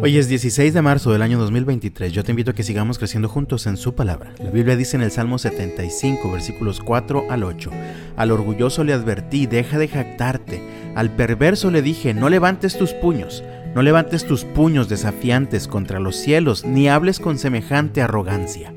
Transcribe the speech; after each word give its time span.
Hoy 0.00 0.16
es 0.16 0.28
16 0.28 0.74
de 0.74 0.80
marzo 0.80 1.10
del 1.10 1.22
año 1.22 1.40
2023. 1.40 2.12
Yo 2.12 2.22
te 2.22 2.30
invito 2.30 2.52
a 2.52 2.54
que 2.54 2.62
sigamos 2.62 2.98
creciendo 2.98 3.28
juntos 3.28 3.66
en 3.66 3.76
su 3.76 3.96
palabra. 3.96 4.32
La 4.38 4.50
Biblia 4.50 4.76
dice 4.76 4.96
en 4.96 5.02
el 5.02 5.10
Salmo 5.10 5.38
75, 5.38 6.30
versículos 6.30 6.78
4 6.78 7.24
al 7.28 7.42
8. 7.42 7.70
Al 8.16 8.30
orgulloso 8.30 8.84
le 8.84 8.92
advertí, 8.92 9.46
deja 9.46 9.76
de 9.76 9.88
jactarte. 9.88 10.62
Al 10.94 11.10
perverso 11.16 11.72
le 11.72 11.82
dije, 11.82 12.14
no 12.14 12.28
levantes 12.28 12.78
tus 12.78 12.92
puños. 12.92 13.42
No 13.74 13.82
levantes 13.82 14.24
tus 14.24 14.44
puños 14.44 14.88
desafiantes 14.88 15.66
contra 15.66 15.98
los 15.98 16.14
cielos, 16.14 16.64
ni 16.64 16.88
hables 16.88 17.18
con 17.18 17.36
semejante 17.36 18.00
arrogancia. 18.00 18.72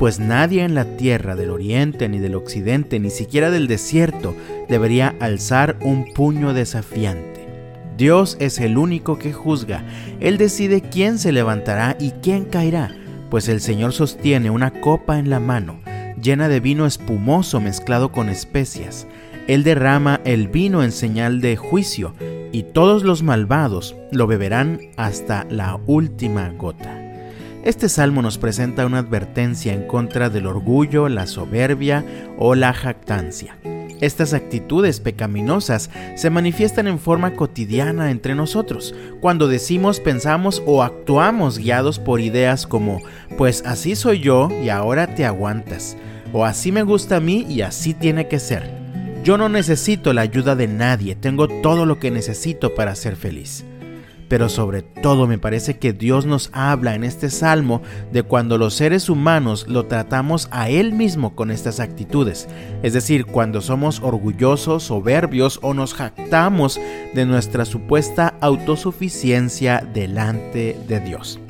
Pues 0.00 0.18
nadie 0.18 0.64
en 0.64 0.74
la 0.74 0.96
tierra 0.96 1.36
del 1.36 1.50
oriente, 1.50 2.08
ni 2.08 2.18
del 2.18 2.34
occidente, 2.34 2.98
ni 2.98 3.10
siquiera 3.10 3.52
del 3.52 3.68
desierto, 3.68 4.34
debería 4.68 5.14
alzar 5.20 5.76
un 5.82 6.12
puño 6.12 6.52
desafiante. 6.52 7.33
Dios 7.96 8.36
es 8.40 8.58
el 8.58 8.76
único 8.76 9.18
que 9.18 9.32
juzga. 9.32 9.84
Él 10.20 10.36
decide 10.36 10.80
quién 10.80 11.18
se 11.18 11.32
levantará 11.32 11.96
y 12.00 12.10
quién 12.10 12.44
caerá, 12.44 12.94
pues 13.30 13.48
el 13.48 13.60
Señor 13.60 13.92
sostiene 13.92 14.50
una 14.50 14.80
copa 14.80 15.18
en 15.18 15.30
la 15.30 15.40
mano, 15.40 15.80
llena 16.20 16.48
de 16.48 16.60
vino 16.60 16.86
espumoso 16.86 17.60
mezclado 17.60 18.10
con 18.10 18.28
especias. 18.28 19.06
Él 19.46 19.62
derrama 19.62 20.20
el 20.24 20.48
vino 20.48 20.82
en 20.82 20.90
señal 20.90 21.40
de 21.40 21.56
juicio, 21.56 22.14
y 22.50 22.62
todos 22.62 23.02
los 23.02 23.22
malvados 23.22 23.96
lo 24.12 24.26
beberán 24.26 24.80
hasta 24.96 25.44
la 25.50 25.78
última 25.86 26.48
gota. 26.50 27.00
Este 27.64 27.88
salmo 27.88 28.22
nos 28.22 28.38
presenta 28.38 28.86
una 28.86 28.98
advertencia 28.98 29.72
en 29.72 29.86
contra 29.86 30.30
del 30.30 30.46
orgullo, 30.46 31.08
la 31.08 31.26
soberbia 31.26 32.04
o 32.38 32.54
la 32.54 32.72
jactancia. 32.72 33.56
Estas 34.04 34.34
actitudes 34.34 35.00
pecaminosas 35.00 35.88
se 36.14 36.28
manifiestan 36.28 36.88
en 36.88 36.98
forma 36.98 37.36
cotidiana 37.36 38.10
entre 38.10 38.34
nosotros, 38.34 38.94
cuando 39.22 39.48
decimos, 39.48 39.98
pensamos 39.98 40.62
o 40.66 40.82
actuamos 40.82 41.58
guiados 41.58 41.98
por 41.98 42.20
ideas 42.20 42.66
como, 42.66 43.00
pues 43.38 43.62
así 43.64 43.96
soy 43.96 44.20
yo 44.20 44.50
y 44.62 44.68
ahora 44.68 45.14
te 45.14 45.24
aguantas, 45.24 45.96
o 46.34 46.44
así 46.44 46.70
me 46.70 46.82
gusta 46.82 47.16
a 47.16 47.20
mí 47.20 47.46
y 47.48 47.62
así 47.62 47.94
tiene 47.94 48.28
que 48.28 48.40
ser. 48.40 48.70
Yo 49.24 49.38
no 49.38 49.48
necesito 49.48 50.12
la 50.12 50.20
ayuda 50.20 50.54
de 50.54 50.68
nadie, 50.68 51.14
tengo 51.14 51.48
todo 51.48 51.86
lo 51.86 51.98
que 51.98 52.10
necesito 52.10 52.74
para 52.74 52.94
ser 52.96 53.16
feliz. 53.16 53.64
Pero 54.28 54.48
sobre 54.48 54.82
todo 54.82 55.26
me 55.26 55.38
parece 55.38 55.78
que 55.78 55.92
Dios 55.92 56.26
nos 56.26 56.50
habla 56.52 56.94
en 56.94 57.04
este 57.04 57.30
salmo 57.30 57.82
de 58.12 58.22
cuando 58.22 58.58
los 58.58 58.74
seres 58.74 59.08
humanos 59.08 59.66
lo 59.68 59.86
tratamos 59.86 60.48
a 60.50 60.68
Él 60.70 60.92
mismo 60.92 61.34
con 61.34 61.50
estas 61.50 61.80
actitudes, 61.80 62.48
es 62.82 62.92
decir, 62.92 63.26
cuando 63.26 63.60
somos 63.60 64.00
orgullosos, 64.00 64.84
soberbios 64.84 65.58
o 65.62 65.74
nos 65.74 65.94
jactamos 65.94 66.80
de 67.14 67.26
nuestra 67.26 67.64
supuesta 67.64 68.34
autosuficiencia 68.40 69.86
delante 69.92 70.76
de 70.88 71.00
Dios. 71.00 71.40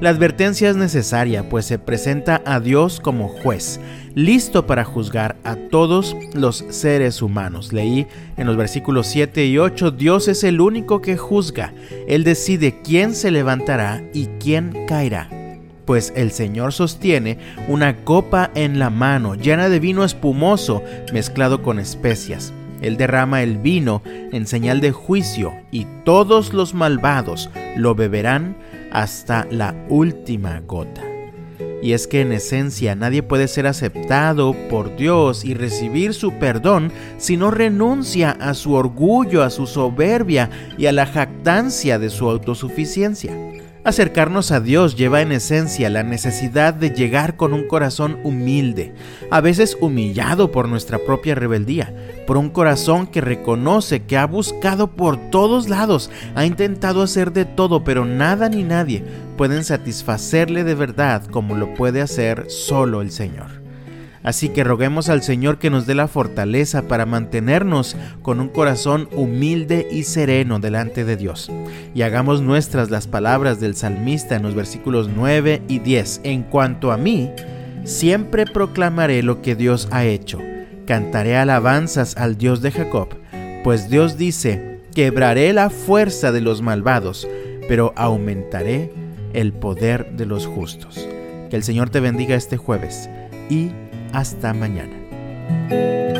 La 0.00 0.10
advertencia 0.10 0.70
es 0.70 0.76
necesaria, 0.76 1.48
pues 1.48 1.66
se 1.66 1.76
presenta 1.76 2.40
a 2.44 2.60
Dios 2.60 3.00
como 3.00 3.26
juez, 3.26 3.80
listo 4.14 4.64
para 4.64 4.84
juzgar 4.84 5.34
a 5.42 5.56
todos 5.56 6.16
los 6.34 6.64
seres 6.68 7.20
humanos. 7.20 7.72
Leí 7.72 8.06
en 8.36 8.46
los 8.46 8.56
versículos 8.56 9.08
7 9.08 9.46
y 9.46 9.58
8, 9.58 9.90
Dios 9.90 10.28
es 10.28 10.44
el 10.44 10.60
único 10.60 11.00
que 11.00 11.16
juzga. 11.16 11.72
Él 12.06 12.22
decide 12.22 12.80
quién 12.84 13.12
se 13.12 13.32
levantará 13.32 14.04
y 14.14 14.26
quién 14.38 14.86
caerá. 14.86 15.28
Pues 15.84 16.12
el 16.14 16.30
Señor 16.30 16.72
sostiene 16.72 17.38
una 17.66 17.96
copa 18.04 18.52
en 18.54 18.78
la 18.78 18.90
mano 18.90 19.34
llena 19.34 19.68
de 19.68 19.80
vino 19.80 20.04
espumoso 20.04 20.80
mezclado 21.12 21.64
con 21.64 21.80
especias. 21.80 22.52
Él 22.82 22.98
derrama 22.98 23.42
el 23.42 23.58
vino 23.58 24.02
en 24.04 24.46
señal 24.46 24.80
de 24.80 24.92
juicio 24.92 25.54
y 25.72 25.88
todos 26.04 26.52
los 26.52 26.72
malvados 26.72 27.50
lo 27.76 27.96
beberán 27.96 28.54
hasta 28.90 29.46
la 29.50 29.74
última 29.88 30.60
gota. 30.66 31.02
Y 31.80 31.92
es 31.92 32.06
que 32.08 32.22
en 32.22 32.32
esencia 32.32 32.94
nadie 32.94 33.22
puede 33.22 33.46
ser 33.46 33.66
aceptado 33.66 34.54
por 34.68 34.96
Dios 34.96 35.44
y 35.44 35.54
recibir 35.54 36.12
su 36.12 36.32
perdón 36.32 36.92
si 37.18 37.36
no 37.36 37.50
renuncia 37.50 38.32
a 38.32 38.54
su 38.54 38.72
orgullo, 38.72 39.44
a 39.44 39.50
su 39.50 39.66
soberbia 39.66 40.50
y 40.76 40.86
a 40.86 40.92
la 40.92 41.06
jactancia 41.06 41.98
de 41.98 42.10
su 42.10 42.28
autosuficiencia. 42.28 43.47
Acercarnos 43.88 44.52
a 44.52 44.60
Dios 44.60 44.96
lleva 44.96 45.22
en 45.22 45.32
esencia 45.32 45.88
la 45.88 46.02
necesidad 46.02 46.74
de 46.74 46.90
llegar 46.90 47.36
con 47.36 47.54
un 47.54 47.66
corazón 47.66 48.20
humilde, 48.22 48.92
a 49.30 49.40
veces 49.40 49.78
humillado 49.80 50.52
por 50.52 50.68
nuestra 50.68 50.98
propia 50.98 51.34
rebeldía, 51.34 51.94
por 52.26 52.36
un 52.36 52.50
corazón 52.50 53.06
que 53.06 53.22
reconoce 53.22 54.04
que 54.04 54.18
ha 54.18 54.26
buscado 54.26 54.88
por 54.88 55.30
todos 55.30 55.70
lados, 55.70 56.10
ha 56.34 56.44
intentado 56.44 57.00
hacer 57.00 57.32
de 57.32 57.46
todo, 57.46 57.82
pero 57.82 58.04
nada 58.04 58.50
ni 58.50 58.62
nadie 58.62 59.02
pueden 59.38 59.64
satisfacerle 59.64 60.64
de 60.64 60.74
verdad 60.74 61.24
como 61.24 61.54
lo 61.54 61.72
puede 61.72 62.02
hacer 62.02 62.44
solo 62.50 63.00
el 63.00 63.10
Señor. 63.10 63.57
Así 64.28 64.50
que 64.50 64.62
roguemos 64.62 65.08
al 65.08 65.22
Señor 65.22 65.58
que 65.58 65.70
nos 65.70 65.86
dé 65.86 65.94
la 65.94 66.06
fortaleza 66.06 66.82
para 66.82 67.06
mantenernos 67.06 67.96
con 68.20 68.40
un 68.40 68.50
corazón 68.50 69.08
humilde 69.16 69.88
y 69.90 70.02
sereno 70.02 70.58
delante 70.58 71.06
de 71.06 71.16
Dios. 71.16 71.50
Y 71.94 72.02
hagamos 72.02 72.42
nuestras 72.42 72.90
las 72.90 73.06
palabras 73.06 73.58
del 73.58 73.74
salmista 73.74 74.36
en 74.36 74.42
los 74.42 74.54
versículos 74.54 75.08
9 75.08 75.62
y 75.66 75.78
10. 75.78 76.20
En 76.24 76.42
cuanto 76.42 76.92
a 76.92 76.98
mí, 76.98 77.30
siempre 77.84 78.44
proclamaré 78.44 79.22
lo 79.22 79.40
que 79.40 79.56
Dios 79.56 79.88
ha 79.92 80.04
hecho. 80.04 80.40
Cantaré 80.84 81.38
alabanzas 81.38 82.14
al 82.18 82.36
Dios 82.36 82.60
de 82.60 82.70
Jacob, 82.70 83.08
pues 83.64 83.88
Dios 83.88 84.18
dice, 84.18 84.80
quebraré 84.94 85.54
la 85.54 85.70
fuerza 85.70 86.32
de 86.32 86.42
los 86.42 86.60
malvados, 86.60 87.26
pero 87.66 87.94
aumentaré 87.96 88.92
el 89.32 89.54
poder 89.54 90.18
de 90.18 90.26
los 90.26 90.46
justos. 90.46 91.08
Que 91.48 91.56
el 91.56 91.62
Señor 91.62 91.88
te 91.88 92.00
bendiga 92.00 92.34
este 92.34 92.58
jueves 92.58 93.08
y 93.48 93.70
hasta 94.12 94.52
mañana. 94.52 96.17